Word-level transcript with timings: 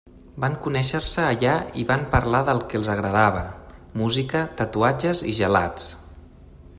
Van 0.43 0.53
conèixer-se 0.67 1.25
allà 1.25 1.51
i 1.81 1.85
van 1.91 2.07
parlar 2.15 2.41
del 2.47 2.63
que 2.71 2.79
els 2.81 2.89
agradava: 2.95 3.45
música, 4.05 4.41
tatuatges 4.63 5.23
i 5.35 5.39
gelats. 5.43 5.89